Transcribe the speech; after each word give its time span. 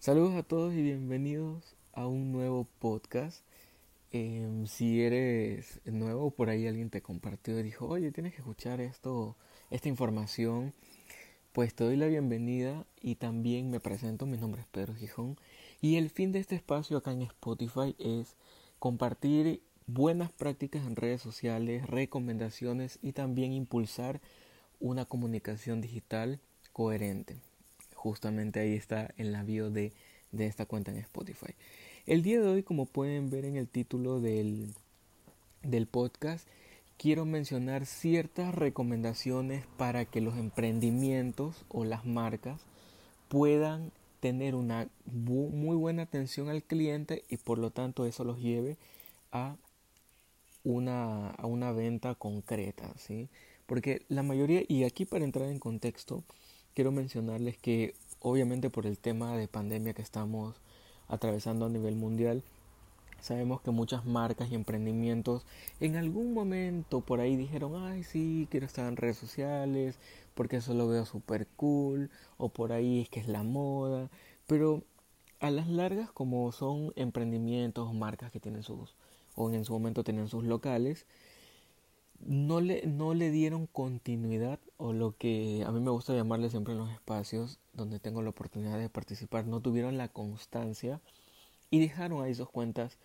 Saludos 0.00 0.36
a 0.36 0.44
todos 0.44 0.74
y 0.74 0.82
bienvenidos 0.82 1.74
a 1.92 2.06
un 2.06 2.30
nuevo 2.30 2.68
podcast. 2.78 3.42
Em, 4.12 4.66
si 4.68 5.02
eres 5.02 5.80
nuevo, 5.86 6.30
por 6.30 6.50
ahí 6.50 6.68
alguien 6.68 6.88
te 6.88 7.02
compartió 7.02 7.58
y 7.58 7.64
dijo, 7.64 7.88
oye, 7.88 8.12
tienes 8.12 8.32
que 8.32 8.38
escuchar 8.38 8.80
esto, 8.80 9.36
esta 9.70 9.88
información, 9.88 10.72
pues 11.52 11.74
te 11.74 11.82
doy 11.82 11.96
la 11.96 12.06
bienvenida 12.06 12.86
y 13.02 13.16
también 13.16 13.72
me 13.72 13.80
presento, 13.80 14.24
mi 14.24 14.38
nombre 14.38 14.60
es 14.60 14.68
Pedro 14.68 14.94
Gijón 14.94 15.36
y 15.80 15.96
el 15.96 16.10
fin 16.10 16.30
de 16.30 16.38
este 16.38 16.54
espacio 16.54 16.96
acá 16.96 17.10
en 17.10 17.22
Spotify 17.22 17.96
es 17.98 18.36
compartir 18.78 19.62
buenas 19.88 20.30
prácticas 20.30 20.86
en 20.86 20.94
redes 20.94 21.22
sociales, 21.22 21.84
recomendaciones 21.88 23.00
y 23.02 23.14
también 23.14 23.52
impulsar 23.52 24.20
una 24.78 25.06
comunicación 25.06 25.80
digital 25.80 26.38
coherente. 26.72 27.47
Justamente 27.98 28.60
ahí 28.60 28.74
está 28.74 29.12
en 29.16 29.32
la 29.32 29.42
bio 29.42 29.70
de, 29.70 29.92
de 30.30 30.46
esta 30.46 30.66
cuenta 30.66 30.92
en 30.92 30.98
Spotify. 30.98 31.52
El 32.06 32.22
día 32.22 32.40
de 32.40 32.46
hoy, 32.46 32.62
como 32.62 32.86
pueden 32.86 33.28
ver 33.28 33.44
en 33.44 33.56
el 33.56 33.66
título 33.66 34.20
del, 34.20 34.72
del 35.64 35.88
podcast, 35.88 36.46
quiero 36.96 37.24
mencionar 37.24 37.86
ciertas 37.86 38.54
recomendaciones 38.54 39.66
para 39.76 40.04
que 40.04 40.20
los 40.20 40.38
emprendimientos 40.38 41.64
o 41.68 41.84
las 41.84 42.06
marcas 42.06 42.60
puedan 43.28 43.90
tener 44.20 44.54
una 44.54 44.88
muy 45.06 45.76
buena 45.76 46.02
atención 46.02 46.48
al 46.48 46.62
cliente 46.62 47.24
y 47.28 47.36
por 47.36 47.58
lo 47.58 47.70
tanto 47.70 48.06
eso 48.06 48.22
los 48.22 48.38
lleve 48.40 48.76
a 49.32 49.56
una, 50.62 51.30
a 51.30 51.46
una 51.46 51.72
venta 51.72 52.14
concreta, 52.14 52.92
¿sí? 52.96 53.28
Porque 53.66 54.02
la 54.08 54.22
mayoría, 54.22 54.62
y 54.68 54.84
aquí 54.84 55.04
para 55.04 55.24
entrar 55.24 55.48
en 55.48 55.58
contexto, 55.58 56.22
quiero 56.78 56.92
mencionarles 56.92 57.58
que 57.58 57.96
obviamente 58.20 58.70
por 58.70 58.86
el 58.86 58.98
tema 58.98 59.36
de 59.36 59.48
pandemia 59.48 59.94
que 59.94 60.02
estamos 60.02 60.54
atravesando 61.08 61.66
a 61.66 61.68
nivel 61.68 61.96
mundial, 61.96 62.44
sabemos 63.20 63.60
que 63.62 63.72
muchas 63.72 64.06
marcas 64.06 64.52
y 64.52 64.54
emprendimientos 64.54 65.44
en 65.80 65.96
algún 65.96 66.32
momento 66.32 67.00
por 67.00 67.18
ahí 67.18 67.34
dijeron, 67.34 67.74
ay 67.74 68.04
sí, 68.04 68.46
quiero 68.48 68.64
estar 68.64 68.86
en 68.86 68.96
redes 68.96 69.16
sociales, 69.16 69.98
porque 70.36 70.58
eso 70.58 70.72
lo 70.72 70.86
veo 70.86 71.04
súper 71.04 71.48
cool, 71.56 72.12
o 72.36 72.48
por 72.48 72.70
ahí 72.70 73.00
es 73.00 73.08
que 73.08 73.18
es 73.18 73.26
la 73.26 73.42
moda, 73.42 74.08
pero 74.46 74.84
a 75.40 75.50
las 75.50 75.66
largas 75.66 76.12
como 76.12 76.52
son 76.52 76.92
emprendimientos 76.94 77.88
o 77.88 77.92
marcas 77.92 78.30
que 78.30 78.38
tienen 78.38 78.62
sus, 78.62 78.94
o 79.34 79.50
en 79.50 79.64
su 79.64 79.72
momento 79.72 80.04
tenían 80.04 80.28
sus 80.28 80.44
locales, 80.44 81.06
no 82.20 82.60
le, 82.60 82.86
no 82.86 83.14
le 83.14 83.30
dieron 83.30 83.66
continuidad 83.66 84.58
o 84.76 84.92
lo 84.92 85.16
que 85.16 85.64
a 85.66 85.72
mí 85.72 85.80
me 85.80 85.90
gusta 85.90 86.14
llamarle 86.14 86.50
siempre 86.50 86.74
en 86.74 86.80
los 86.80 86.90
espacios 86.90 87.58
donde 87.72 88.00
tengo 88.00 88.22
la 88.22 88.30
oportunidad 88.30 88.78
de 88.78 88.88
participar, 88.88 89.46
no 89.46 89.60
tuvieron 89.60 89.96
la 89.96 90.08
constancia 90.08 91.00
y 91.70 91.80
dejaron 91.80 92.22
ahí 92.22 92.34
sus 92.34 92.50
cuentas 92.50 92.98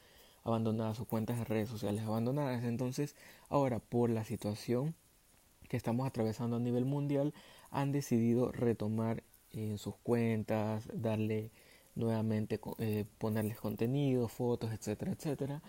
abandonadas, 0.43 0.97
sus 0.97 1.07
cuentas 1.07 1.37
de 1.37 1.45
redes 1.45 1.69
sociales 1.69 2.03
abandonadas. 2.03 2.63
Entonces, 2.63 3.15
ahora 3.49 3.79
por 3.79 4.09
la 4.09 4.23
situación 4.23 4.95
que 5.69 5.77
estamos 5.77 6.07
atravesando 6.07 6.57
a 6.57 6.59
nivel 6.59 6.85
mundial, 6.85 7.33
han 7.71 7.91
decidido 7.91 8.51
retomar 8.51 9.23
eh, 9.51 9.77
sus 9.77 9.95
cuentas, 9.97 10.87
darle 10.93 11.51
nuevamente, 11.95 12.59
eh, 12.79 13.05
ponerles 13.17 13.59
contenido, 13.59 14.27
fotos, 14.27 14.71
etcétera, 14.71 15.13
etcétera. 15.13 15.61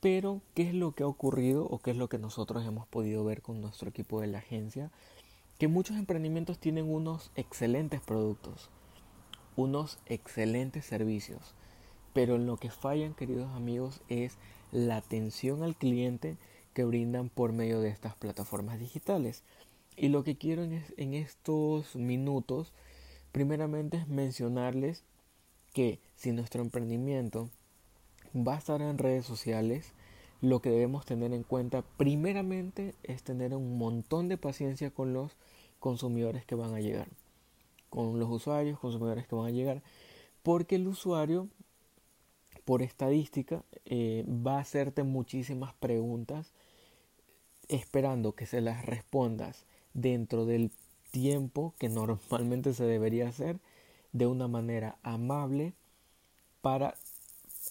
Pero, 0.00 0.42
¿qué 0.54 0.62
es 0.62 0.74
lo 0.74 0.92
que 0.92 1.02
ha 1.02 1.08
ocurrido 1.08 1.66
o 1.66 1.80
qué 1.80 1.90
es 1.90 1.96
lo 1.96 2.08
que 2.08 2.18
nosotros 2.18 2.64
hemos 2.64 2.86
podido 2.86 3.24
ver 3.24 3.42
con 3.42 3.60
nuestro 3.60 3.88
equipo 3.88 4.20
de 4.20 4.28
la 4.28 4.38
agencia? 4.38 4.92
Que 5.58 5.66
muchos 5.66 5.96
emprendimientos 5.96 6.60
tienen 6.60 6.88
unos 6.88 7.32
excelentes 7.34 8.00
productos, 8.00 8.70
unos 9.56 9.98
excelentes 10.06 10.84
servicios, 10.84 11.56
pero 12.12 12.36
en 12.36 12.46
lo 12.46 12.58
que 12.58 12.70
fallan, 12.70 13.14
queridos 13.14 13.50
amigos, 13.56 14.00
es 14.08 14.38
la 14.70 14.98
atención 14.98 15.64
al 15.64 15.74
cliente 15.74 16.36
que 16.74 16.84
brindan 16.84 17.28
por 17.28 17.52
medio 17.52 17.80
de 17.80 17.88
estas 17.88 18.14
plataformas 18.14 18.78
digitales. 18.78 19.42
Y 19.96 20.10
lo 20.10 20.22
que 20.22 20.36
quiero 20.36 20.62
en, 20.62 20.84
en 20.96 21.14
estos 21.14 21.96
minutos, 21.96 22.72
primeramente 23.32 23.96
es 23.96 24.06
mencionarles 24.06 25.02
que 25.72 25.98
si 26.14 26.30
nuestro 26.30 26.62
emprendimiento 26.62 27.50
va 28.34 28.54
a 28.54 28.58
estar 28.58 28.80
en 28.80 28.98
redes 28.98 29.26
sociales, 29.26 29.92
lo 30.40 30.60
que 30.60 30.70
debemos 30.70 31.04
tener 31.04 31.32
en 31.32 31.42
cuenta 31.42 31.82
primeramente 31.96 32.94
es 33.02 33.22
tener 33.22 33.54
un 33.54 33.78
montón 33.78 34.28
de 34.28 34.38
paciencia 34.38 34.90
con 34.90 35.12
los 35.12 35.32
consumidores 35.80 36.44
que 36.44 36.54
van 36.54 36.74
a 36.74 36.80
llegar, 36.80 37.08
con 37.90 38.18
los 38.18 38.30
usuarios, 38.30 38.78
consumidores 38.78 39.26
que 39.26 39.34
van 39.34 39.46
a 39.46 39.50
llegar, 39.50 39.82
porque 40.42 40.76
el 40.76 40.86
usuario, 40.86 41.48
por 42.64 42.82
estadística, 42.82 43.62
eh, 43.84 44.24
va 44.28 44.58
a 44.58 44.60
hacerte 44.60 45.02
muchísimas 45.02 45.74
preguntas 45.74 46.52
esperando 47.68 48.32
que 48.32 48.46
se 48.46 48.60
las 48.60 48.84
respondas 48.86 49.64
dentro 49.92 50.46
del 50.46 50.70
tiempo 51.10 51.74
que 51.78 51.88
normalmente 51.88 52.74
se 52.74 52.84
debería 52.84 53.28
hacer 53.28 53.58
de 54.12 54.26
una 54.26 54.48
manera 54.48 54.98
amable 55.02 55.74
para 56.60 56.94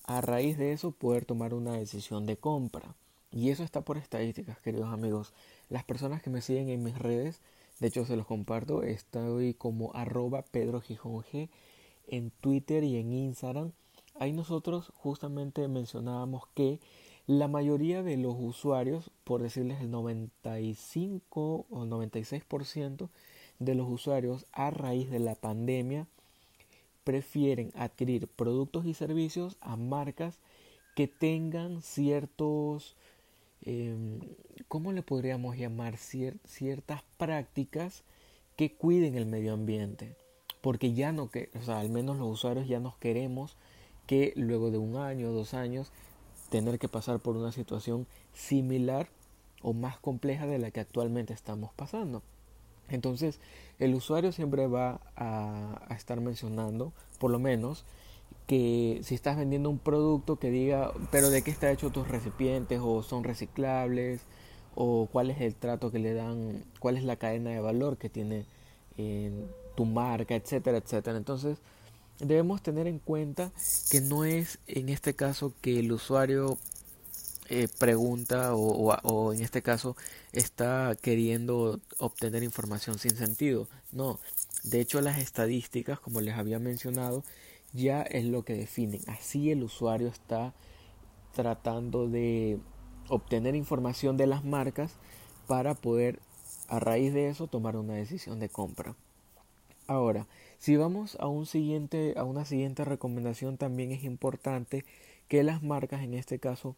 a 0.07 0.21
raíz 0.21 0.57
de 0.57 0.71
eso 0.71 0.91
poder 0.91 1.25
tomar 1.25 1.53
una 1.53 1.73
decisión 1.73 2.25
de 2.25 2.37
compra. 2.37 2.95
Y 3.31 3.49
eso 3.49 3.63
está 3.63 3.81
por 3.81 3.97
estadísticas, 3.97 4.59
queridos 4.59 4.91
amigos. 4.91 5.33
Las 5.69 5.83
personas 5.83 6.23
que 6.23 6.29
me 6.29 6.41
siguen 6.41 6.69
en 6.69 6.81
mis 6.81 6.97
redes, 6.97 7.41
de 7.79 7.87
hecho 7.87 8.05
se 8.05 8.15
los 8.15 8.25
comparto, 8.25 8.83
estoy 8.83 9.53
como 9.53 9.93
arroba 9.93 10.43
Pedro 10.43 10.79
Gijón 10.79 11.23
G 11.23 11.49
en 12.07 12.31
Twitter 12.31 12.85
y 12.85 12.95
en 12.95 13.11
Instagram. 13.11 13.73
Ahí 14.17 14.31
nosotros 14.31 14.91
justamente 14.95 15.67
mencionábamos 15.67 16.43
que 16.55 16.79
la 17.27 17.49
mayoría 17.49 18.01
de 18.01 18.15
los 18.15 18.35
usuarios, 18.39 19.11
por 19.25 19.41
decirles 19.41 19.81
el 19.81 19.91
95 19.91 21.65
o 21.69 21.85
96% 21.85 23.09
de 23.59 23.75
los 23.75 23.89
usuarios 23.89 24.45
a 24.53 24.71
raíz 24.71 25.09
de 25.11 25.19
la 25.19 25.35
pandemia, 25.35 26.07
prefieren 27.07 27.71
adquirir 27.73 28.27
productos 28.27 28.85
y 28.85 28.93
servicios 28.93 29.55
a 29.61 29.77
marcas 29.77 30.39
que 30.93 31.07
tengan 31.07 31.81
ciertos, 31.81 32.97
em, 33.61 34.19
¿cómo 34.67 34.91
le 34.91 35.03
podríamos 35.03 35.55
llamar? 35.55 35.95
ciertas 35.95 37.03
prácticas 37.17 38.03
que 38.57 38.73
cuiden 38.73 39.15
el 39.15 39.25
medio 39.25 39.53
ambiente. 39.53 40.17
Porque 40.59 40.91
ya 40.91 41.13
no, 41.13 41.31
que, 41.31 41.49
o 41.57 41.61
sea, 41.61 41.79
al 41.79 41.89
menos 41.89 42.17
los 42.17 42.27
usuarios 42.27 42.67
ya 42.67 42.81
nos 42.81 42.97
queremos 42.97 43.55
que 44.05 44.33
luego 44.35 44.69
de 44.69 44.77
un 44.77 44.97
año 44.97 45.29
o 45.29 45.33
dos 45.33 45.53
años 45.53 45.93
tener 46.49 46.77
que 46.77 46.89
pasar 46.89 47.21
por 47.21 47.37
una 47.37 47.53
situación 47.53 48.05
similar 48.33 49.07
o 49.61 49.71
más 49.71 49.97
compleja 49.97 50.45
de 50.45 50.59
la 50.59 50.71
que 50.71 50.81
actualmente 50.81 51.31
estamos 51.33 51.71
pasando. 51.73 52.21
Entonces, 52.89 53.39
el 53.79 53.93
usuario 53.95 54.31
siempre 54.31 54.67
va 54.67 54.99
a, 55.15 55.93
estar 55.95 56.19
mencionando, 56.21 56.93
por 57.19 57.31
lo 57.31 57.39
menos, 57.39 57.85
que 58.47 58.99
si 59.03 59.15
estás 59.15 59.37
vendiendo 59.37 59.69
un 59.69 59.79
producto 59.79 60.37
que 60.37 60.49
diga, 60.49 60.91
pero 61.11 61.29
de 61.29 61.41
qué 61.41 61.51
está 61.51 61.71
hecho 61.71 61.89
tus 61.89 62.07
recipientes 62.07 62.79
o 62.81 63.03
son 63.03 63.23
reciclables 63.23 64.21
o 64.75 65.09
cuál 65.11 65.31
es 65.31 65.41
el 65.41 65.55
trato 65.55 65.91
que 65.91 65.99
le 65.99 66.13
dan, 66.13 66.63
cuál 66.79 66.97
es 66.97 67.03
la 67.03 67.17
cadena 67.17 67.49
de 67.49 67.59
valor 67.59 67.97
que 67.97 68.09
tiene 68.09 68.45
tu 69.75 69.85
marca, 69.85 70.35
etcétera, 70.35 70.77
etcétera. 70.77 71.17
Entonces, 71.17 71.57
debemos 72.19 72.61
tener 72.61 72.87
en 72.87 72.99
cuenta 72.99 73.51
que 73.91 74.01
no 74.01 74.23
es 74.25 74.59
en 74.67 74.89
este 74.89 75.13
caso 75.13 75.53
que 75.61 75.79
el 75.79 75.91
usuario 75.91 76.57
eh, 77.49 77.67
pregunta 77.79 78.55
o, 78.55 78.93
o, 79.03 79.33
en 79.33 79.41
este 79.41 79.61
caso 79.61 79.95
está 80.31 80.95
queriendo 81.01 81.79
obtener 81.99 82.43
información 82.43 82.99
sin 82.99 83.15
sentido. 83.15 83.67
No, 83.91 84.19
de 84.63 84.81
hecho 84.81 85.01
las 85.01 85.17
estadísticas, 85.17 85.99
como 85.99 86.21
les 86.21 86.35
había 86.35 86.59
mencionado, 86.59 87.23
ya 87.73 88.01
es 88.01 88.25
lo 88.25 88.43
que 88.43 88.53
definen. 88.53 89.01
Así 89.07 89.51
el 89.51 89.63
usuario 89.63 90.07
está 90.07 90.53
tratando 91.33 92.07
de 92.07 92.59
obtener 93.09 93.55
información 93.55 94.17
de 94.17 94.27
las 94.27 94.43
marcas 94.43 94.93
para 95.47 95.73
poder 95.75 96.19
a 96.67 96.79
raíz 96.79 97.13
de 97.13 97.29
eso 97.29 97.47
tomar 97.47 97.77
una 97.77 97.93
decisión 97.93 98.39
de 98.39 98.49
compra. 98.49 98.95
Ahora, 99.87 100.27
si 100.57 100.75
vamos 100.75 101.15
a 101.19 101.27
un 101.27 101.45
siguiente 101.45 102.13
a 102.17 102.23
una 102.25 102.43
siguiente 102.43 102.83
recomendación 102.83 103.57
también 103.57 103.91
es 103.91 104.03
importante 104.03 104.83
que 105.29 105.43
las 105.43 105.63
marcas 105.63 106.01
en 106.01 106.13
este 106.13 106.39
caso 106.39 106.75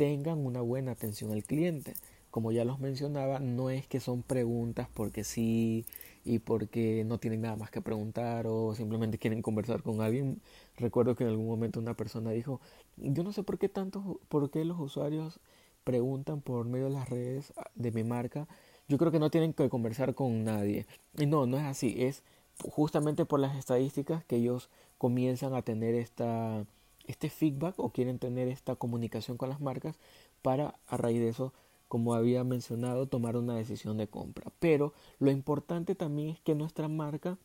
tengan 0.00 0.46
una 0.46 0.62
buena 0.62 0.92
atención 0.92 1.30
al 1.30 1.44
cliente. 1.44 1.92
Como 2.30 2.52
ya 2.52 2.64
los 2.64 2.80
mencionaba, 2.80 3.38
no 3.38 3.68
es 3.68 3.86
que 3.86 4.00
son 4.00 4.22
preguntas 4.22 4.88
porque 4.94 5.24
sí 5.24 5.84
y 6.24 6.38
porque 6.38 7.04
no 7.04 7.18
tienen 7.18 7.42
nada 7.42 7.56
más 7.56 7.70
que 7.70 7.82
preguntar 7.82 8.46
o 8.46 8.74
simplemente 8.74 9.18
quieren 9.18 9.42
conversar 9.42 9.82
con 9.82 10.00
alguien. 10.00 10.40
Recuerdo 10.78 11.14
que 11.14 11.24
en 11.24 11.30
algún 11.30 11.46
momento 11.46 11.80
una 11.80 11.92
persona 11.92 12.30
dijo, 12.30 12.62
yo 12.96 13.22
no 13.22 13.34
sé 13.34 13.42
por 13.42 13.58
qué 13.58 13.68
tanto, 13.68 14.20
por 14.30 14.50
qué 14.50 14.64
los 14.64 14.80
usuarios 14.80 15.38
preguntan 15.84 16.40
por 16.40 16.64
medio 16.64 16.86
de 16.86 16.92
las 16.92 17.10
redes 17.10 17.52
de 17.74 17.92
mi 17.92 18.02
marca. 18.02 18.48
Yo 18.88 18.96
creo 18.96 19.12
que 19.12 19.18
no 19.18 19.30
tienen 19.30 19.52
que 19.52 19.68
conversar 19.68 20.14
con 20.14 20.44
nadie. 20.44 20.86
Y 21.18 21.26
no, 21.26 21.44
no 21.44 21.58
es 21.58 21.64
así, 21.64 22.04
es 22.04 22.22
justamente 22.70 23.26
por 23.26 23.38
las 23.38 23.54
estadísticas 23.54 24.24
que 24.24 24.36
ellos 24.36 24.70
comienzan 24.96 25.52
a 25.52 25.60
tener 25.60 25.94
esta, 25.94 26.64
este 27.06 27.30
feedback 27.30 27.78
o 27.78 27.90
quieren 27.90 28.18
tener 28.18 28.48
esta 28.48 28.76
comunicación 28.76 29.36
con 29.36 29.48
las 29.48 29.60
marcas 29.60 29.98
para 30.42 30.78
a 30.86 30.96
raíz 30.96 31.20
de 31.20 31.28
eso, 31.28 31.52
como 31.88 32.14
había 32.14 32.44
mencionado, 32.44 33.06
tomar 33.08 33.36
una 33.36 33.56
decisión 33.56 33.96
de 33.96 34.08
compra. 34.08 34.52
Pero 34.58 34.92
lo 35.18 35.30
importante 35.30 35.94
también 35.94 36.30
es 36.30 36.40
que 36.40 36.54
nuestra 36.54 36.88
marca 36.88 37.38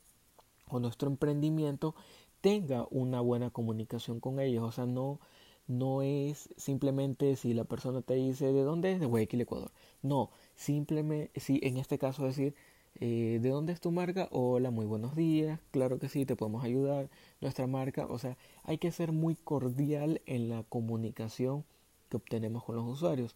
o 0.70 0.80
nuestro 0.80 1.10
emprendimiento 1.10 1.96
tenga 2.42 2.88
una 2.92 3.22
buena 3.22 3.50
comunicación 3.50 4.20
con 4.20 4.40
ellos. 4.40 4.64
O 4.64 4.72
sea, 4.72 4.86
no, 4.86 5.20
no 5.68 6.02
es 6.04 6.50
simplemente 6.58 7.36
si 7.36 7.54
la 7.54 7.64
persona 7.64 8.02
te 8.02 8.14
dice 8.16 8.54
de 8.54 8.62
dónde 8.62 8.92
es, 8.92 9.00
de 9.00 9.08
Guayaquil, 9.08 9.42
Ecuador. 9.42 9.72
No, 10.02 10.30
simplemente, 10.56 11.40
si 11.40 11.60
en 11.64 11.78
este 11.78 11.98
caso 11.98 12.24
decir, 12.24 12.56
eh, 13.00 13.40
¿de 13.42 13.50
dónde 13.50 13.74
es 13.74 13.82
tu 13.82 13.92
marca? 13.92 14.28
Hola, 14.32 14.72
muy 14.72 14.86
buenos 14.86 15.16
días, 15.16 15.60
claro 15.72 16.00
que 16.00 16.10
sí, 16.10 16.26
te 16.26 16.36
podemos 16.36 16.64
ayudar, 16.64 17.10
nuestra 17.42 17.68
marca, 17.68 18.06
o 18.08 18.18
sea, 18.20 18.38
hay 18.64 18.78
que 18.78 18.92
ser 18.92 19.12
muy 19.12 19.36
cordial 19.36 20.22
en 20.26 20.50
la 20.50 20.64
comunicación 20.64 21.66
que 22.10 22.18
obtenemos 22.18 22.64
con 22.64 22.76
los 22.76 22.86
usuarios 22.86 23.36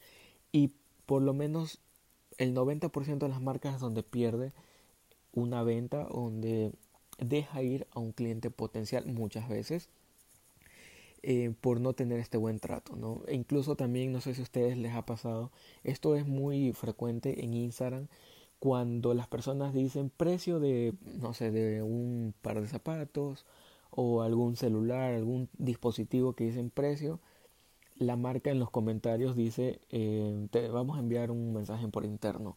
y 0.52 0.72
por 1.06 1.22
lo 1.22 1.34
menos 1.34 1.80
el 2.38 2.54
90% 2.54 3.20
de 3.20 3.30
las 3.30 3.42
marcas 3.42 3.76
es 3.76 3.82
donde 3.82 4.04
pierde 4.04 4.54
una 5.34 5.64
venta, 5.64 6.06
donde 6.06 6.72
deja 7.18 7.62
ir 7.62 7.88
a 7.92 8.00
un 8.00 8.14
cliente 8.14 8.50
potencial 8.50 9.06
muchas 9.06 9.50
veces 9.50 9.90
eh, 11.22 11.54
por 11.60 11.82
no 11.82 11.94
tener 11.94 12.20
este 12.20 12.38
buen 12.38 12.60
trato, 12.60 12.96
¿no? 12.96 13.24
E 13.28 13.36
incluso 13.36 13.76
también, 13.76 14.14
no 14.14 14.22
sé 14.22 14.34
si 14.34 14.42
a 14.42 14.44
ustedes 14.44 14.78
les 14.78 14.94
ha 14.94 15.06
pasado, 15.06 15.52
esto 15.84 16.16
es 16.16 16.26
muy 16.26 16.72
frecuente 16.72 17.44
en 17.44 17.54
Instagram, 17.54 18.08
cuando 18.60 19.14
las 19.14 19.28
personas 19.28 19.74
dicen 19.74 20.12
precio 20.16 20.60
de, 20.60 20.94
no 21.20 21.34
sé, 21.34 21.52
de 21.52 21.82
un 21.82 22.34
par 22.42 22.62
de 22.62 22.68
zapatos 22.68 23.46
o 23.90 24.22
algún 24.22 24.56
celular, 24.56 25.14
algún 25.14 25.50
dispositivo 25.58 26.34
que 26.34 26.46
dicen 26.46 26.70
precio, 26.70 27.20
la 27.98 28.16
marca 28.16 28.52
en 28.52 28.60
los 28.60 28.70
comentarios 28.70 29.36
dice, 29.36 29.80
eh, 29.92 30.48
te 30.52 30.68
vamos 30.70 30.98
a 30.98 31.02
enviar 31.02 31.32
un 31.32 31.54
mensaje 31.54 31.88
por 31.88 32.06
interno. 32.06 32.56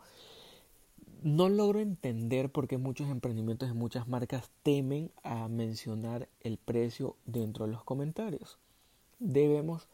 No 1.23 1.49
logro 1.49 1.79
entender 1.81 2.51
por 2.51 2.67
qué 2.67 2.79
muchos 2.79 3.09
emprendimientos 3.09 3.71
y 3.71 3.75
muchas 3.75 4.09
marcas 4.09 4.51
temen 4.65 5.11
a 5.23 5.49
mencionar 5.49 6.29
el 6.41 6.59
precio 6.59 7.17
dentro 7.27 7.67
de 7.67 7.73
los 7.73 7.85
comentarios. 7.85 8.59
Debemos, 9.21 9.87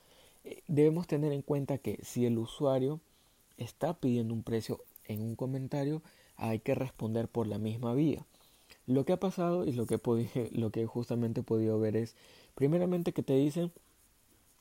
eh, 0.45 0.63
debemos 0.69 1.07
tener 1.07 1.33
en 1.33 1.43
cuenta 1.43 1.77
que 1.77 1.99
si 2.03 2.25
el 2.25 2.39
usuario 2.39 3.01
está 3.59 3.93
pidiendo 3.93 4.33
un 4.33 4.43
precio 4.43 4.81
en 5.09 5.23
un 5.23 5.35
comentario, 5.35 6.03
hay 6.37 6.61
que 6.61 6.75
responder 6.75 7.29
por 7.29 7.47
la 7.47 7.59
misma 7.59 7.95
vía. 7.95 8.25
Lo 8.87 9.05
que 9.05 9.13
ha 9.13 9.21
pasado 9.21 9.65
y 9.65 9.73
lo 9.73 9.87
que, 9.87 9.99
lo 10.53 10.71
que 10.71 10.87
justamente 10.87 11.41
he 11.41 11.45
podido 11.45 11.79
ver 11.81 11.97
es, 11.97 12.15
primeramente 12.55 13.13
que 13.13 13.23
te 13.23 13.35
dicen, 13.35 13.73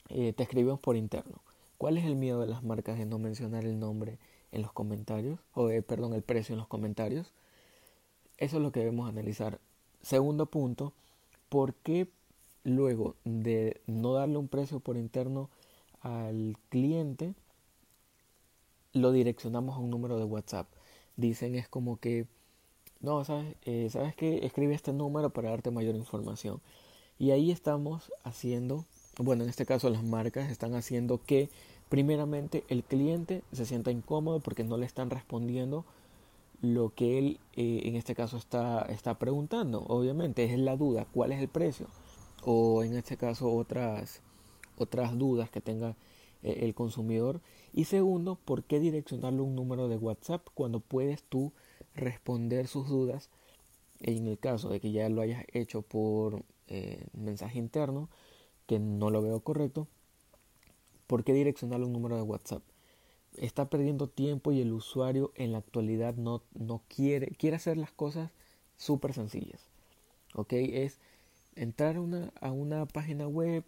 eh, 0.08 0.32
te 0.32 0.42
escribimos 0.42 0.80
por 0.80 0.96
interno. 0.96 1.42
¿Cuál 1.78 1.96
es 1.96 2.04
el 2.04 2.16
miedo 2.16 2.40
de 2.40 2.48
las 2.48 2.64
marcas 2.64 2.98
de 2.98 3.06
no 3.06 3.18
mencionar 3.18 3.64
el 3.64 3.78
nombre 3.78 4.18
en 4.50 4.62
los 4.62 4.72
comentarios? 4.72 5.38
O 5.54 5.68
perdón, 5.86 6.14
el 6.14 6.22
precio 6.22 6.54
en 6.54 6.58
los 6.58 6.66
comentarios. 6.66 7.32
Eso 8.38 8.56
es 8.56 8.62
lo 8.62 8.72
que 8.72 8.80
debemos 8.80 9.08
analizar. 9.08 9.60
Segundo 10.02 10.46
punto, 10.46 10.92
¿por 11.48 11.74
qué 11.74 12.08
luego 12.64 13.16
de 13.24 13.80
no 13.86 14.14
darle 14.14 14.38
un 14.38 14.48
precio 14.48 14.80
por 14.80 14.96
interno 14.96 15.50
al 16.00 16.56
cliente, 16.68 17.34
lo 18.92 19.12
direccionamos 19.12 19.76
a 19.76 19.80
un 19.80 19.90
número 19.90 20.18
de 20.18 20.24
WhatsApp. 20.24 20.68
Dicen 21.16 21.54
es 21.54 21.68
como 21.68 21.98
que, 21.98 22.26
no, 23.00 23.24
¿sabes, 23.24 23.56
eh, 23.64 23.88
¿sabes 23.90 24.14
que 24.14 24.46
Escribe 24.46 24.74
este 24.74 24.92
número 24.92 25.30
para 25.30 25.50
darte 25.50 25.70
mayor 25.70 25.94
información. 25.94 26.60
Y 27.18 27.32
ahí 27.32 27.50
estamos 27.50 28.12
haciendo, 28.22 28.84
bueno, 29.18 29.42
en 29.42 29.50
este 29.50 29.66
caso 29.66 29.90
las 29.90 30.04
marcas 30.04 30.50
están 30.50 30.74
haciendo 30.74 31.20
que 31.22 31.48
primeramente 31.88 32.64
el 32.68 32.84
cliente 32.84 33.42
se 33.52 33.66
sienta 33.66 33.90
incómodo 33.90 34.40
porque 34.40 34.64
no 34.64 34.76
le 34.76 34.86
están 34.86 35.10
respondiendo 35.10 35.84
lo 36.60 36.92
que 36.94 37.18
él 37.18 37.40
eh, 37.54 37.82
en 37.84 37.96
este 37.96 38.14
caso 38.14 38.36
está, 38.36 38.82
está 38.82 39.18
preguntando. 39.18 39.84
Obviamente 39.88 40.44
es 40.44 40.58
la 40.58 40.76
duda, 40.76 41.06
¿cuál 41.12 41.32
es 41.32 41.40
el 41.40 41.48
precio? 41.48 41.86
O 42.44 42.82
en 42.84 42.96
este 42.96 43.16
caso 43.16 43.52
otras, 43.52 44.22
otras 44.76 45.18
dudas 45.18 45.50
que 45.50 45.60
tenga 45.60 45.96
el 46.42 46.74
consumidor. 46.74 47.40
Y 47.72 47.84
segundo, 47.84 48.36
¿por 48.36 48.64
qué 48.64 48.80
direccionarle 48.80 49.40
un 49.40 49.54
número 49.54 49.88
de 49.88 49.96
WhatsApp 49.96 50.46
cuando 50.54 50.80
puedes 50.80 51.22
tú 51.22 51.52
responder 51.94 52.66
sus 52.66 52.88
dudas? 52.88 53.30
En 54.00 54.26
el 54.26 54.38
caso 54.38 54.68
de 54.68 54.80
que 54.80 54.92
ya 54.92 55.08
lo 55.08 55.22
hayas 55.22 55.44
hecho 55.52 55.82
por 55.82 56.44
eh, 56.68 57.04
mensaje 57.12 57.58
interno, 57.58 58.08
que 58.66 58.78
no 58.78 59.10
lo 59.10 59.22
veo 59.22 59.40
correcto, 59.40 59.88
¿por 61.06 61.24
qué 61.24 61.32
direccionarle 61.32 61.86
un 61.86 61.92
número 61.92 62.16
de 62.16 62.22
WhatsApp? 62.22 62.62
Está 63.36 63.68
perdiendo 63.68 64.08
tiempo 64.08 64.52
y 64.52 64.60
el 64.60 64.72
usuario 64.72 65.32
en 65.34 65.52
la 65.52 65.58
actualidad 65.58 66.14
no, 66.14 66.42
no 66.54 66.82
quiere, 66.88 67.28
quiere 67.28 67.56
hacer 67.56 67.76
las 67.76 67.92
cosas 67.92 68.30
súper 68.76 69.12
sencillas. 69.12 69.68
¿Ok? 70.34 70.52
Es 70.52 70.98
entrar 71.56 71.98
una, 71.98 72.32
a 72.40 72.52
una 72.52 72.86
página 72.86 73.26
web, 73.26 73.64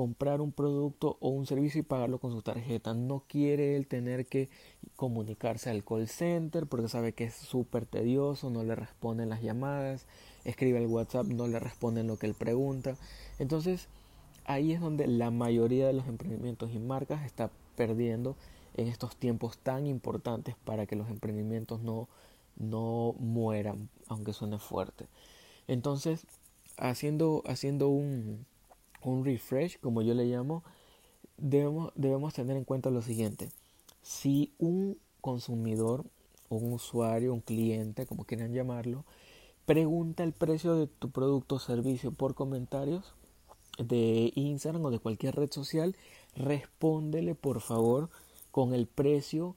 comprar 0.00 0.40
un 0.40 0.50
producto 0.50 1.18
o 1.20 1.28
un 1.28 1.44
servicio 1.44 1.78
y 1.78 1.82
pagarlo 1.82 2.18
con 2.18 2.32
su 2.32 2.40
tarjeta. 2.40 2.94
No 2.94 3.24
quiere 3.28 3.76
él 3.76 3.86
tener 3.86 4.24
que 4.24 4.48
comunicarse 4.96 5.68
al 5.68 5.84
call 5.84 6.08
center 6.08 6.66
porque 6.66 6.88
sabe 6.88 7.12
que 7.12 7.24
es 7.24 7.34
súper 7.34 7.84
tedioso, 7.84 8.48
no 8.48 8.64
le 8.64 8.74
responden 8.74 9.28
las 9.28 9.42
llamadas, 9.42 10.06
escribe 10.46 10.78
al 10.78 10.86
WhatsApp, 10.86 11.26
no 11.26 11.48
le 11.48 11.60
responden 11.60 12.06
lo 12.06 12.16
que 12.16 12.28
él 12.28 12.32
pregunta. 12.32 12.96
Entonces 13.38 13.88
ahí 14.46 14.72
es 14.72 14.80
donde 14.80 15.06
la 15.06 15.30
mayoría 15.30 15.86
de 15.86 15.92
los 15.92 16.08
emprendimientos 16.08 16.70
y 16.72 16.78
marcas 16.78 17.26
está 17.26 17.50
perdiendo 17.76 18.36
en 18.78 18.86
estos 18.86 19.16
tiempos 19.16 19.58
tan 19.58 19.86
importantes 19.86 20.54
para 20.64 20.86
que 20.86 20.96
los 20.96 21.10
emprendimientos 21.10 21.82
no, 21.82 22.08
no 22.56 23.14
mueran, 23.18 23.90
aunque 24.08 24.32
suene 24.32 24.58
fuerte. 24.58 25.08
Entonces, 25.68 26.26
haciendo, 26.78 27.42
haciendo 27.44 27.90
un, 27.90 28.46
un 29.02 29.24
refresh, 29.24 29.78
como 29.80 30.02
yo 30.02 30.14
le 30.14 30.24
llamo, 30.24 30.62
debemos, 31.36 31.92
debemos 31.94 32.34
tener 32.34 32.56
en 32.56 32.64
cuenta 32.64 32.90
lo 32.90 33.02
siguiente. 33.02 33.50
Si 34.02 34.52
un 34.58 34.98
consumidor, 35.20 36.04
un 36.48 36.72
usuario, 36.72 37.32
un 37.32 37.40
cliente, 37.40 38.06
como 38.06 38.24
quieran 38.24 38.52
llamarlo, 38.52 39.04
pregunta 39.66 40.24
el 40.24 40.32
precio 40.32 40.74
de 40.74 40.86
tu 40.86 41.10
producto 41.10 41.56
o 41.56 41.58
servicio 41.58 42.12
por 42.12 42.34
comentarios 42.34 43.14
de 43.78 44.32
Instagram 44.34 44.84
o 44.84 44.90
de 44.90 44.98
cualquier 44.98 45.36
red 45.36 45.50
social, 45.50 45.96
respóndele 46.34 47.34
por 47.34 47.60
favor 47.60 48.10
con 48.50 48.74
el 48.74 48.86
precio 48.86 49.56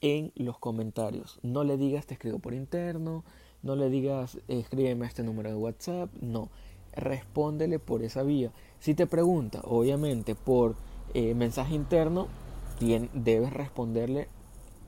en 0.00 0.32
los 0.34 0.58
comentarios. 0.58 1.38
No 1.42 1.64
le 1.64 1.76
digas 1.76 2.06
te 2.06 2.14
escribo 2.14 2.38
por 2.40 2.54
interno, 2.54 3.24
no 3.62 3.76
le 3.76 3.88
digas 3.88 4.38
escríbeme 4.48 5.06
este 5.06 5.22
número 5.22 5.50
de 5.50 5.56
WhatsApp, 5.56 6.12
no 6.20 6.50
respóndele 6.94 7.78
por 7.78 8.02
esa 8.02 8.22
vía. 8.22 8.50
Si 8.80 8.94
te 8.94 9.06
pregunta, 9.06 9.60
obviamente, 9.64 10.34
por 10.34 10.76
eh, 11.14 11.34
mensaje 11.34 11.74
interno, 11.74 12.28
debes 13.14 13.52
responderle 13.52 14.28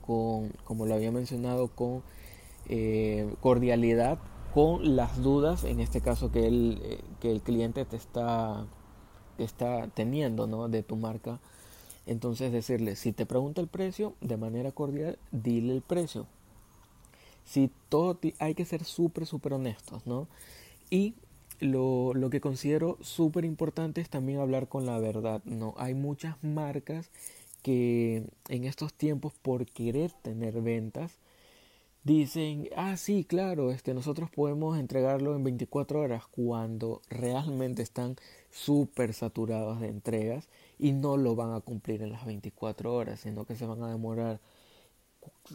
con, 0.05 0.49
como 0.63 0.85
lo 0.85 0.95
había 0.95 1.11
mencionado, 1.11 1.69
con 1.69 2.03
eh, 2.67 3.33
cordialidad, 3.41 4.19
con 4.53 4.95
las 4.95 5.21
dudas, 5.21 5.63
en 5.63 5.79
este 5.79 6.01
caso 6.01 6.31
que 6.31 6.47
el, 6.47 6.79
eh, 6.83 6.99
que 7.19 7.31
el 7.31 7.41
cliente 7.41 7.85
te 7.85 7.95
está, 7.95 8.65
está 9.37 9.87
teniendo 9.93 10.47
¿no? 10.47 10.67
de 10.67 10.83
tu 10.83 10.95
marca. 10.95 11.39
Entonces 12.05 12.51
decirle, 12.51 12.95
si 12.95 13.11
te 13.13 13.25
pregunta 13.25 13.61
el 13.61 13.67
precio, 13.67 14.13
de 14.21 14.37
manera 14.37 14.71
cordial, 14.71 15.17
dile 15.31 15.73
el 15.73 15.81
precio. 15.81 16.27
Si 17.45 17.71
todo 17.89 18.19
hay 18.39 18.55
que 18.55 18.65
ser 18.65 18.83
súper, 18.83 19.25
súper 19.25 19.53
honestos, 19.53 20.05
¿no? 20.05 20.27
Y 20.89 21.15
lo, 21.59 22.13
lo 22.13 22.29
que 22.29 22.41
considero 22.41 22.97
súper 23.01 23.45
importante 23.45 24.01
es 24.01 24.09
también 24.09 24.39
hablar 24.39 24.67
con 24.67 24.85
la 24.85 24.99
verdad. 24.99 25.41
No, 25.45 25.73
hay 25.77 25.93
muchas 25.93 26.35
marcas 26.43 27.09
que 27.63 28.23
en 28.49 28.65
estos 28.65 28.93
tiempos 28.93 29.33
por 29.41 29.65
querer 29.65 30.11
tener 30.21 30.61
ventas 30.61 31.17
dicen, 32.05 32.69
ah, 32.77 32.95
sí, 32.97 33.25
claro, 33.25 33.71
este, 33.71 33.93
nosotros 33.93 34.29
podemos 34.29 34.77
entregarlo 34.77 35.35
en 35.35 35.43
24 35.43 35.99
horas 36.01 36.25
cuando 36.27 37.01
realmente 37.09 37.81
están 37.81 38.15
súper 38.51 39.13
saturados 39.13 39.81
de 39.81 39.87
entregas 39.87 40.47
y 40.77 40.91
no 40.91 41.17
lo 41.17 41.35
van 41.35 41.53
a 41.53 41.61
cumplir 41.61 42.03
en 42.03 42.11
las 42.11 42.25
24 42.25 42.93
horas, 42.93 43.21
sino 43.21 43.45
que 43.45 43.55
se 43.55 43.65
van 43.65 43.81
a 43.81 43.89
demorar 43.89 44.39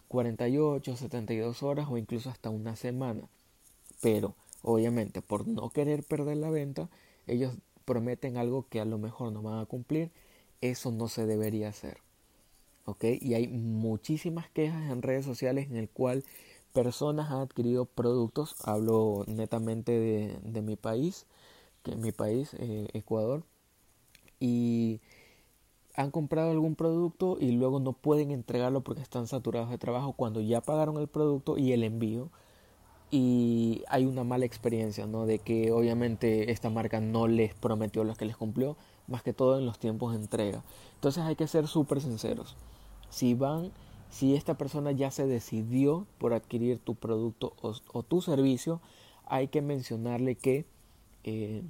48, 0.09 0.97
72 0.97 1.63
horas 1.63 1.87
o 1.89 1.97
incluso 1.97 2.31
hasta 2.31 2.51
una 2.51 2.75
semana. 2.75 3.23
Pero 4.01 4.35
Obviamente, 4.63 5.23
por 5.23 5.47
no 5.47 5.71
querer 5.71 6.03
perder 6.05 6.37
la 6.39 6.51
venta, 6.51 6.89
ellos 7.27 7.55
prometen 7.85 8.37
algo 8.37 8.67
que 8.69 8.81
a 8.81 8.85
lo 8.85 8.99
mejor 8.99 9.33
no 9.33 9.43
van 9.43 9.61
a 9.61 9.67
cumplir. 9.67 10.11
Eso 10.61 10.93
no 10.93 11.09
se 11.09 11.27
debería 11.27 11.69
hacer. 11.69 11.99
Y 13.03 13.35
hay 13.35 13.49
muchísimas 13.49 14.51
quejas 14.51 14.91
en 14.91 15.03
redes 15.03 15.25
sociales 15.25 15.71
en 15.71 15.77
el 15.77 15.89
cual 15.89 16.25
personas 16.73 17.31
han 17.31 17.41
adquirido 17.41 17.85
productos, 17.85 18.57
hablo 18.65 19.25
netamente 19.27 19.93
de, 19.93 20.39
de 20.43 20.63
mi 20.63 20.77
país, 20.77 21.27
que 21.83 21.93
es 21.93 21.97
mi 21.99 22.13
país, 22.13 22.55
eh, 22.59 22.89
Ecuador, 22.93 23.45
y 24.41 25.01
han 25.95 26.11
comprado 26.11 26.51
algún 26.51 26.77
producto 26.77 27.37
y 27.41 27.53
luego 27.53 27.81
no 27.81 27.93
pueden 27.93 28.31
entregarlo 28.31 28.83
porque 28.83 29.03
están 29.03 29.27
saturados 29.27 29.71
de 29.71 29.79
trabajo 29.79 30.13
cuando 30.15 30.41
ya 30.41 30.61
pagaron 30.61 30.99
el 30.99 31.09
producto 31.09 31.59
y 31.59 31.73
el 31.73 31.85
envío 31.85 32.31
y 33.11 33.83
hay 33.89 34.07
una 34.07 34.23
mala 34.23 34.45
experiencia, 34.45 35.07
¿no? 35.07 35.27
De 35.27 35.41
que 35.41 35.73
obviamente 35.73 36.53
esta 36.53 36.71
marca 36.71 37.01
no 37.01 37.27
les 37.27 37.55
prometió 37.55 38.05
lo 38.05 38.15
que 38.15 38.25
les 38.25 38.37
cumplió, 38.37 38.77
más 39.09 39.23
que 39.23 39.33
todo 39.33 39.59
en 39.59 39.67
los 39.67 39.79
tiempos 39.79 40.13
de 40.13 40.21
entrega. 40.21 40.63
Entonces 40.95 41.25
hay 41.25 41.35
que 41.35 41.49
ser 41.49 41.67
súper 41.67 42.01
sinceros. 42.01 42.57
Si 43.11 43.35
van, 43.35 43.73
si 44.11 44.37
esta 44.37 44.55
persona 44.55 44.93
ya 44.93 45.11
se 45.11 45.27
decidió 45.27 46.07
por 46.19 46.33
adquirir 46.35 46.79
tu 46.79 46.95
producto 46.95 47.55
o, 47.61 48.03
tu 48.05 48.23
servicio, 48.23 48.81
hay 49.27 49.49
que 49.49 49.61
mencionarle 49.61 50.37
que 50.37 50.65
eh, 51.25 51.63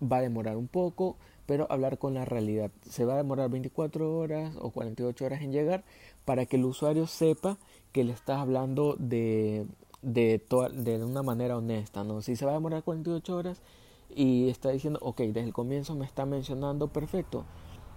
va 0.00 0.18
a 0.18 0.22
demorar 0.22 0.56
un 0.56 0.68
poco, 0.68 1.16
pero 1.44 1.66
hablar 1.70 1.98
con 1.98 2.14
la 2.14 2.24
realidad. 2.24 2.70
Se 2.88 3.04
va 3.04 3.14
a 3.14 3.18
demorar 3.18 3.50
24 3.50 4.16
horas 4.16 4.54
o 4.60 4.70
48 4.70 5.24
horas 5.26 5.42
en 5.42 5.52
llegar 5.52 5.84
para 6.24 6.46
que 6.46 6.56
el 6.56 6.64
usuario 6.64 7.06
sepa 7.06 7.58
que 7.92 8.04
le 8.04 8.12
estás 8.12 8.38
hablando 8.38 8.96
de, 8.98 9.66
de, 10.06 10.40
de 10.72 11.04
una 11.04 11.22
manera 11.22 11.56
honesta. 11.56 12.04
¿no? 12.04 12.22
Si 12.22 12.36
se 12.36 12.44
va 12.44 12.52
a 12.52 12.54
demorar 12.54 12.84
48 12.84 13.36
horas 13.36 13.60
y 14.08 14.48
está 14.48 14.70
diciendo, 14.70 15.00
ok, 15.02 15.18
desde 15.18 15.40
el 15.40 15.52
comienzo 15.52 15.96
me 15.96 16.04
está 16.04 16.24
mencionando 16.24 16.88
perfecto, 16.88 17.44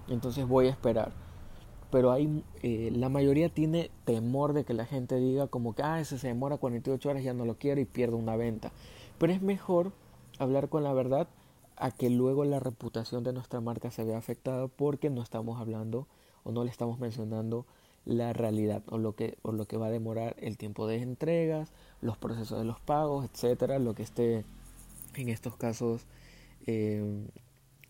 entonces 0.08 0.48
voy 0.48 0.68
a 0.68 0.72
esperar. 0.72 1.12
Pero 1.92 2.12
hay, 2.12 2.44
eh, 2.62 2.92
la 2.96 3.10
mayoría 3.10 3.50
tiene 3.50 3.92
temor 4.06 4.54
de 4.54 4.63
que 4.63 4.74
la 4.74 4.86
gente 4.86 5.16
diga 5.16 5.48
como 5.48 5.74
que, 5.74 5.84
ah, 5.84 6.00
ese 6.00 6.18
se 6.18 6.28
demora 6.28 6.58
48 6.58 7.10
horas, 7.10 7.24
ya 7.24 7.34
no 7.34 7.46
lo 7.46 7.58
quiero 7.58 7.80
y 7.80 7.86
pierdo 7.86 8.18
una 8.18 8.36
venta. 8.36 8.72
Pero 9.20 9.34
es 9.34 9.42
mejor 9.42 9.92
hablar 10.39 10.70
con 10.70 10.84
la 10.84 10.94
verdad 10.94 11.28
a 11.78 11.92
que 11.92 12.10
luego 12.10 12.44
la 12.44 12.60
reputación 12.60 13.24
de 13.24 13.34
nuestra 13.34 13.62
marca 13.62 13.92
se 13.92 14.04
vea 14.04 14.18
afectada 14.18 14.68
porque 14.68 15.10
no 15.10 15.22
estamos 15.22 15.60
hablando 15.60 16.08
o 16.44 16.51
no 16.51 16.63
le 16.63 16.72
estamos 16.72 17.00
mencionando 17.00 17.66
la 18.06 18.34
realidad 18.34 18.84
o 18.88 18.98
lo 18.98 19.15
que 19.15 19.38
o 19.41 19.51
lo 19.51 19.65
que 19.65 19.77
va 19.77 19.88
a 19.88 19.91
demorar 19.91 20.36
el 20.39 20.58
tiempo 20.58 20.88
de 20.88 20.98
entregas, 21.01 21.72
los 22.01 22.18
procesos 22.18 22.60
de 22.60 22.65
los 22.65 22.79
pagos, 22.79 23.29
etcétera, 23.32 23.79
lo 23.79 23.94
que 23.96 24.03
esté 24.03 24.46
en 25.15 25.29
estos 25.29 25.56
casos 25.56 26.06
eh, 26.68 27.27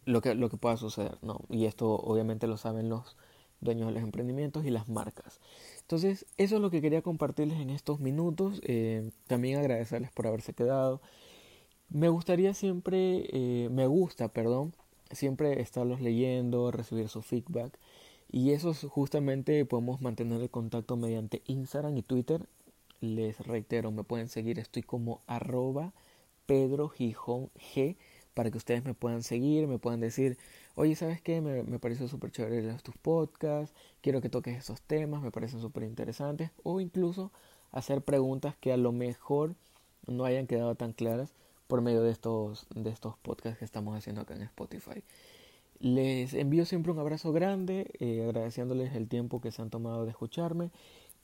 lo 0.05 0.21
que 0.21 0.35
lo 0.35 0.49
que 0.49 0.57
pueda 0.57 0.77
suceder, 0.77 1.17
¿no? 1.21 1.41
Y 1.49 1.65
esto 1.65 1.91
obviamente 1.95 2.47
lo 2.47 2.57
saben 2.57 2.89
los 2.89 3.15
dueños 3.61 3.87
de 3.87 3.93
los 3.93 4.03
emprendimientos 4.03 4.65
y 4.65 4.69
las 4.69 4.89
marcas. 4.89 5.39
Entonces, 5.81 6.25
eso 6.37 6.55
es 6.55 6.61
lo 6.61 6.69
que 6.69 6.81
quería 6.81 7.01
compartirles 7.01 7.59
en 7.59 7.69
estos 7.69 7.99
minutos. 7.99 8.61
Eh, 8.63 9.09
también 9.27 9.59
agradecerles 9.59 10.11
por 10.11 10.27
haberse 10.27 10.53
quedado. 10.53 11.01
Me 11.89 12.09
gustaría 12.09 12.53
siempre, 12.53 13.25
eh, 13.33 13.69
me 13.71 13.87
gusta, 13.87 14.29
perdón, 14.29 14.73
siempre 15.11 15.61
estarlos 15.61 16.01
leyendo, 16.01 16.71
recibir 16.71 17.09
su 17.09 17.21
feedback. 17.21 17.77
Y 18.31 18.51
eso 18.51 18.73
justamente 18.73 19.65
podemos 19.65 20.01
mantener 20.01 20.41
el 20.41 20.49
contacto 20.49 20.95
mediante 20.97 21.41
Instagram 21.47 21.97
y 21.97 22.03
Twitter. 22.03 22.45
Les 23.01 23.39
reitero, 23.39 23.91
me 23.91 24.03
pueden 24.03 24.29
seguir, 24.29 24.59
estoy 24.59 24.83
como 24.83 25.21
arroba 25.25 25.93
Pedro 26.45 26.89
Gijón 26.89 27.49
G 27.73 27.95
para 28.33 28.51
que 28.51 28.57
ustedes 28.57 28.85
me 28.85 28.93
puedan 28.93 29.23
seguir, 29.23 29.67
me 29.67 29.79
puedan 29.79 29.99
decir, 29.99 30.37
oye, 30.75 30.95
¿sabes 30.95 31.21
qué? 31.21 31.41
Me, 31.41 31.63
me 31.63 31.79
pareció 31.79 32.07
súper 32.07 32.31
chévere 32.31 32.73
tus 32.83 32.95
podcasts, 32.97 33.75
quiero 34.01 34.21
que 34.21 34.29
toques 34.29 34.57
esos 34.57 34.81
temas, 34.81 35.21
me 35.21 35.31
parecen 35.31 35.59
súper 35.59 35.83
interesantes, 35.83 36.51
o 36.63 36.79
incluso 36.79 37.31
hacer 37.71 38.01
preguntas 38.01 38.55
que 38.57 38.71
a 38.71 38.77
lo 38.77 38.91
mejor 38.91 39.55
no 40.07 40.25
hayan 40.25 40.47
quedado 40.47 40.75
tan 40.75 40.93
claras 40.93 41.33
por 41.67 41.81
medio 41.81 42.01
de 42.01 42.11
estos, 42.11 42.67
de 42.73 42.89
estos 42.89 43.17
podcasts 43.17 43.59
que 43.59 43.65
estamos 43.65 43.97
haciendo 43.97 44.21
acá 44.21 44.35
en 44.35 44.43
Spotify. 44.43 45.03
Les 45.79 46.33
envío 46.33 46.65
siempre 46.65 46.91
un 46.91 46.99
abrazo 46.99 47.31
grande, 47.31 47.89
eh, 47.99 48.23
agradeciéndoles 48.25 48.95
el 48.95 49.07
tiempo 49.07 49.39
que 49.39 49.51
se 49.51 49.61
han 49.61 49.69
tomado 49.69 50.03
de 50.03 50.11
escucharme, 50.11 50.71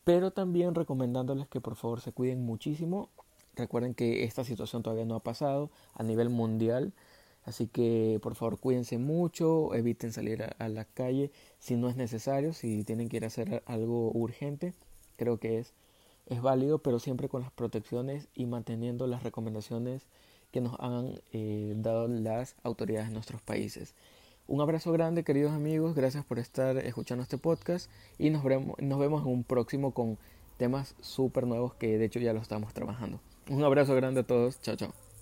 pero 0.06 0.32
también 0.32 0.76
recomendándoles 0.76 1.48
que 1.50 1.60
por 1.60 1.76
favor 1.76 2.00
se 2.00 2.14
cuiden 2.14 2.46
muchísimo. 2.46 3.10
Recuerden 3.56 3.94
que 3.94 4.24
esta 4.24 4.46
situación 4.46 4.82
todavía 4.82 5.06
no 5.06 5.16
ha 5.16 5.24
pasado 5.24 5.72
a 5.94 6.04
nivel 6.04 6.30
mundial, 6.30 6.94
así 7.44 7.68
que 7.68 8.20
por 8.22 8.36
favor 8.36 8.58
cuídense 8.60 8.98
mucho, 8.98 9.74
eviten 9.76 10.14
salir 10.14 10.44
a, 10.44 10.70
la 10.70 10.86
calle 10.86 11.32
si 11.60 11.76
no 11.76 11.90
es 11.90 11.98
necesario, 11.98 12.54
si 12.54 12.86
tienen 12.86 13.10
que 13.10 13.18
ir 13.18 13.26
a 13.26 13.28
hacer 13.28 13.62
algo 13.66 14.12
urgente, 14.14 14.74
creo 15.18 15.38
que 15.38 15.60
es, 15.60 15.74
es 16.28 16.42
válido, 16.42 16.80
pero 16.80 17.00
siempre 17.00 17.28
con 17.30 17.42
las 17.42 17.52
protecciones 17.52 18.30
y 18.34 18.46
manteniendo 18.46 19.06
las 19.08 19.24
recomendaciones 19.24 20.08
que 20.52 20.62
nos 20.62 20.80
han 20.80 21.20
eh, 21.34 21.74
dado 21.78 22.08
las 22.08 22.56
autoridades 22.64 23.10
de 23.10 23.14
nuestros 23.14 23.42
países. 23.42 23.96
Un 24.48 24.62
abrazo 24.62 24.92
grande, 24.92 25.24
queridos 25.24 25.54
amigos. 25.54 25.96
Gracias 25.96 26.24
por 26.24 26.38
estar 26.38 26.78
escuchando 26.78 27.24
este 27.24 27.38
podcast. 27.38 27.90
Y 28.20 28.30
nos 28.30 28.44
vemos, 28.44 28.76
nos 28.80 29.00
vemos 29.00 29.24
en 29.24 29.32
un 29.32 29.44
próximo 29.44 29.92
con 29.92 30.18
temas 30.58 30.96
súper 31.02 31.48
nuevos 31.48 31.74
que 31.74 31.98
de 31.98 32.06
hecho 32.06 32.20
ya 32.20 32.34
lo 32.34 32.42
estamos 32.42 32.74
trabajando. 32.74 33.20
Un 33.50 33.64
abrazo 33.64 33.96
grande 33.96 34.22
a 34.22 34.24
todos. 34.24 34.62
Chao, 34.62 34.76
chao. 34.76 35.05